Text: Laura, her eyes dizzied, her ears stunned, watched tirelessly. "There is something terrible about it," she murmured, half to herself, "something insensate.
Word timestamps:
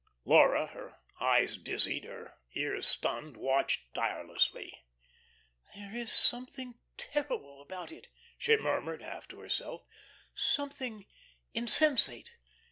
Laura, 0.25 0.65
her 0.65 0.97
eyes 1.19 1.57
dizzied, 1.57 2.05
her 2.05 2.33
ears 2.55 2.87
stunned, 2.87 3.37
watched 3.37 3.93
tirelessly. 3.93 4.73
"There 5.75 5.95
is 5.95 6.11
something 6.11 6.79
terrible 6.97 7.61
about 7.61 7.91
it," 7.91 8.07
she 8.35 8.57
murmured, 8.57 9.03
half 9.03 9.27
to 9.27 9.39
herself, 9.41 9.83
"something 10.33 11.05
insensate. 11.53 12.31